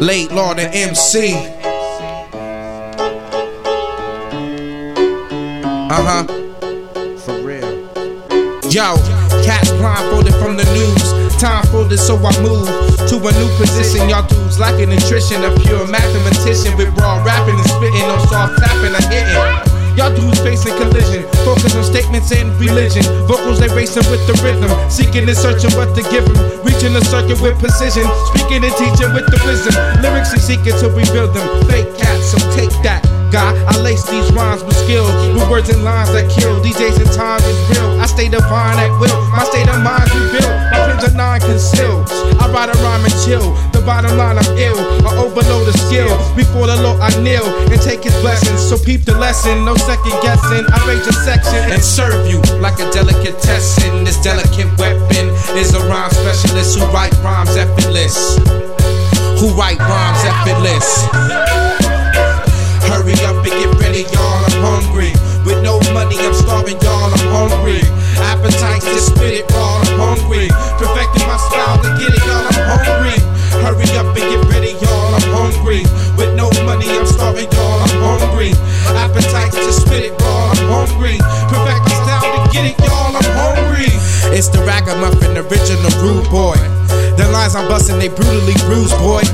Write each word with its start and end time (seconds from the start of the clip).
Late 0.00 0.30
the 0.30 0.70
MC. 0.72 1.34
Uh 5.90 6.02
huh. 6.06 6.24
For 7.18 7.34
real. 7.42 7.68
Yo, 8.70 8.96
cats 9.44 9.70
blindfolded 9.72 10.34
from 10.34 10.56
the 10.56 10.64
news. 10.72 11.38
Time 11.40 11.64
folded, 11.66 11.98
so 11.98 12.16
I 12.16 12.32
move 12.42 12.68
to 13.08 13.16
a 13.16 13.32
new 13.32 13.48
position. 13.58 14.08
Y'all 14.08 14.26
dudes 14.26 14.58
lacking 14.58 14.90
nutrition. 14.90 15.44
A 15.44 15.54
pure 15.60 15.86
mathematician 15.86 16.76
with 16.76 16.88
raw 16.98 17.22
rapping 17.24 17.54
and 17.54 17.68
spitting, 17.68 18.06
no 18.08 18.18
soft 18.26 18.58
tapping 18.58 18.94
or 18.94 19.02
hitting. 19.10 19.67
Y'all 19.98 20.14
dudes 20.14 20.38
facing 20.46 20.70
collision. 20.78 21.26
Focus 21.42 21.74
on 21.74 21.82
statements 21.82 22.30
and 22.30 22.54
religion. 22.62 23.02
Vocals 23.26 23.58
they 23.58 23.66
racing 23.74 24.06
with 24.14 24.22
the 24.30 24.34
rhythm. 24.46 24.70
Seeking 24.86 25.26
and 25.26 25.36
searching 25.36 25.74
what 25.74 25.90
to 25.98 26.06
give 26.06 26.22
them. 26.22 26.38
Reaching 26.62 26.94
the 26.94 27.02
circuit 27.10 27.42
with 27.42 27.58
precision. 27.58 28.06
Speaking 28.30 28.62
and 28.62 28.70
teaching 28.78 29.10
with 29.10 29.26
the 29.26 29.42
wisdom. 29.42 29.74
Lyrics 29.98 30.30
and 30.30 30.40
seeking 30.40 30.78
to 30.78 30.86
rebuild 30.94 31.34
them. 31.34 31.42
Fake 31.66 31.90
cats, 31.98 32.30
so 32.30 32.38
take 32.54 32.70
that. 32.86 33.02
God, 33.34 33.58
I 33.66 33.74
lace 33.82 34.06
these 34.06 34.30
rhymes 34.32 34.62
with 34.62 34.76
skill, 34.76 35.04
with 35.34 35.50
words 35.50 35.68
and 35.68 35.82
lines 35.82 36.12
that 36.12 36.30
kill. 36.30 36.62
DJs 36.62 37.02
and 37.02 37.10
times 37.10 37.42
is 37.44 37.58
real. 37.68 37.98
I 37.98 38.06
stay 38.06 38.28
divine 38.28 38.78
at 38.78 38.94
will. 39.02 39.18
My 39.34 39.42
state 39.50 39.66
of 39.66 39.82
mind 39.82 40.06
rebuilt. 40.14 40.54
My 40.70 40.78
pins 40.86 41.10
are 41.10 41.16
non 41.16 41.40
concealed. 41.40 42.06
I 42.38 42.46
ride 42.54 42.70
a 42.70 42.76
rhyme 42.86 43.02
and 43.02 43.16
chill. 43.26 43.52
The 43.74 43.82
bottom 43.84 44.16
line, 44.16 44.27
skill. 45.88 46.12
Before 46.36 46.68
the 46.68 46.76
Lord, 46.84 47.00
I 47.00 47.08
kneel 47.24 47.44
and 47.72 47.80
take 47.80 48.04
his 48.04 48.14
blessings. 48.20 48.60
So 48.60 48.76
peep 48.76 49.04
the 49.08 49.16
lesson, 49.16 49.64
no 49.64 49.74
second 49.74 50.12
guessing. 50.20 50.64
I 50.68 50.78
rage 50.84 51.06
a 51.08 51.16
section 51.24 51.72
and 51.72 51.82
serve 51.82 52.28
you 52.28 52.38
like 52.60 52.76
a 52.76 52.86
delicate 52.92 53.40
delicatessen. 53.40 54.04
This 54.04 54.20
delicate 54.20 54.68
weapon 54.76 55.32
is 55.56 55.72
a 55.74 55.80
rhyme 55.88 56.12
specialist 56.12 56.78
who 56.78 56.84
write 56.92 57.16
rhymes 57.24 57.56
effortless. 57.56 58.36
Who 59.40 59.48
write 59.56 59.80
rhymes 59.80 60.22
effortless. 60.28 60.88
Hurry 62.88 63.16
up 63.24 63.40
and 63.40 63.54
get 63.56 63.72
ready, 63.80 64.04
y'all. 64.12 64.44
I'm 64.44 64.60
hungry. 64.60 65.12
With 65.46 65.64
no 65.64 65.80
money, 65.96 66.16
I'm 66.20 66.34
starving, 66.34 66.78
y'all. 66.84 67.12
I'm 67.16 67.48
hungry. 67.48 67.80
Appetite 68.28 68.82
to 68.82 69.00
spit 69.00 69.34
it, 69.40 69.50
raw. 69.52 69.67
It's 84.38 84.46
the 84.54 84.62
ragamuffin, 84.62 85.34
original 85.34 85.90
rude 85.98 86.30
boy. 86.30 86.54
The 87.18 87.26
lines 87.34 87.58
I'm 87.58 87.66
busting, 87.66 87.98
they 87.98 88.06
brutally 88.06 88.54
bruise, 88.70 88.94
boy. 89.02 89.26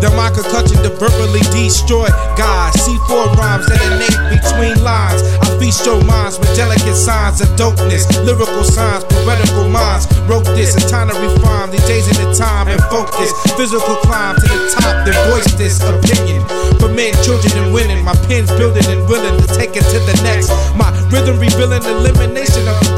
The 0.00 0.08
mind 0.16 0.32
concussion 0.32 0.80
to 0.80 0.88
verbally 0.96 1.44
destroy 1.52 2.08
God. 2.40 2.72
C4 2.72 3.36
rhymes 3.36 3.68
that 3.68 3.76
innate 3.84 4.16
between 4.32 4.80
lines. 4.80 5.20
I 5.44 5.52
feast 5.60 5.84
your 5.84 6.00
minds 6.08 6.40
with 6.40 6.48
delicate 6.56 6.96
signs 6.96 7.44
of 7.44 7.52
dopeness. 7.60 8.08
Lyrical 8.24 8.64
signs, 8.64 9.04
poetical 9.04 9.68
minds. 9.68 10.08
Wrote 10.24 10.48
this 10.56 10.72
in 10.72 10.88
time 10.88 11.12
to 11.12 11.16
refine 11.20 11.68
the 11.68 11.80
days 11.84 12.08
in 12.08 12.16
the 12.24 12.32
time 12.32 12.72
and 12.72 12.80
focus. 12.88 13.28
Physical 13.60 14.00
climb 14.08 14.40
to 14.40 14.46
the 14.48 14.72
top, 14.72 15.04
then 15.04 15.12
voice 15.28 15.52
this 15.60 15.84
opinion. 15.84 16.40
For 16.80 16.88
men, 16.88 17.12
children, 17.20 17.52
and 17.60 17.76
women, 17.76 18.00
my 18.00 18.16
pen's 18.24 18.48
building 18.56 18.88
and 18.88 19.04
willing 19.04 19.36
to 19.36 19.46
take 19.52 19.76
it 19.76 19.84
to 19.92 19.98
the 20.08 20.16
next. 20.24 20.48
My 20.80 20.88
rhythm 21.12 21.36
revealing 21.36 21.84
the 21.84 21.92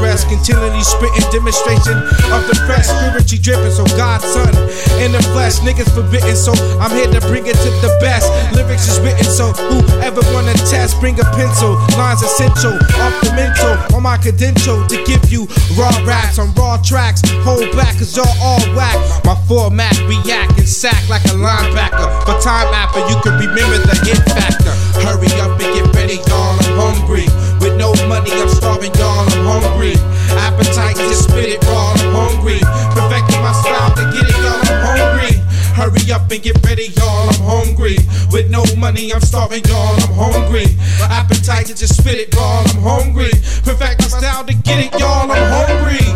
rest. 0.01 0.27
Continually 0.27 0.81
spitting 0.81 1.25
demonstration 1.31 1.95
of 2.33 2.41
the 2.47 2.55
fresh, 2.65 2.87
spiritually 2.87 3.41
driven. 3.41 3.71
So 3.71 3.85
God's 3.95 4.25
son 4.25 4.51
in 5.03 5.11
the 5.11 5.21
flesh, 5.31 5.59
niggas 5.61 5.91
forbidden. 5.93 6.35
So 6.35 6.51
I'm 6.79 6.91
here 6.91 7.11
to 7.11 7.21
bring 7.27 7.47
it 7.47 7.55
to 7.55 7.69
the 7.83 7.91
best. 8.01 8.27
Lyrics 8.55 8.87
is 8.87 8.99
written, 8.99 9.25
so 9.25 9.51
whoever 9.53 10.21
wanna 10.33 10.53
test, 10.67 10.99
bring 10.99 11.19
a 11.19 11.27
pencil. 11.35 11.75
Lines 11.99 12.21
essential, 12.21 12.75
off 12.99 13.15
the 13.21 13.31
mental, 13.35 13.75
on 13.95 14.03
my 14.03 14.17
credential 14.17 14.85
to 14.87 14.97
give 15.05 15.23
you 15.31 15.47
raw 15.77 15.91
raps 16.05 16.39
on 16.39 16.53
raw 16.55 16.77
tracks. 16.81 17.21
Hold 17.43 17.71
back, 17.75 17.97
cause 17.97 18.15
y'all 18.15 18.29
all 18.41 18.61
whack. 18.75 18.97
My 19.25 19.35
format 19.47 19.95
react 20.07 20.57
and 20.57 20.67
sack 20.67 20.99
like 21.09 21.23
a 21.25 21.35
linebacker. 21.35 22.07
For 22.25 22.35
time 22.41 22.71
after, 22.73 22.99
you 23.07 23.17
can 23.21 23.39
remember 23.39 23.77
the 23.83 23.95
hit 24.05 24.19
factor. 24.29 24.73
Hurry 25.05 25.31
up 25.39 25.59
and 25.59 25.69
get 25.73 25.95
ready, 25.95 26.17
y'all. 26.27 26.57
I'm 26.59 26.95
hungry. 26.95 27.27
With 27.59 27.75
no 27.75 27.91
money, 28.07 28.31
I'm 28.31 28.49
starving, 28.79 28.99
y'all. 28.99 29.51
I'm 29.51 29.61
hungry. 29.61 29.93
Appetite 30.37 30.95
to 30.95 31.13
spit 31.15 31.49
it 31.49 31.63
raw. 31.65 31.93
I'm 31.97 32.13
hungry. 32.13 32.59
Perfecting 32.95 33.41
my 33.41 33.51
style 33.51 33.93
to 33.95 34.03
get 34.15 34.27
it, 34.27 34.37
y'all. 34.39 34.61
I'm 34.63 34.97
hungry. 34.97 35.35
Hurry 35.75 36.11
up 36.11 36.31
and 36.31 36.41
get 36.41 36.63
ready, 36.65 36.87
y'all. 36.97 37.29
I'm 37.29 37.41
hungry. 37.41 37.97
With 38.31 38.49
no 38.49 38.63
money, 38.77 39.13
I'm 39.13 39.21
starving, 39.21 39.63
y'all. 39.65 39.95
I'm 39.95 40.31
hungry. 40.31 40.65
Appetite 41.01 41.67
just 41.67 41.97
spit 41.97 42.15
it, 42.15 42.35
raw. 42.35 42.63
I'm 42.67 42.81
hungry. 42.81 43.31
Perfect 43.63 44.01
my 44.01 44.07
style 44.07 44.45
to 44.45 44.53
get 44.53 44.85
it, 44.85 44.99
y'all. 44.99 45.29
I'm 45.29 45.67
hungry. 45.67 46.08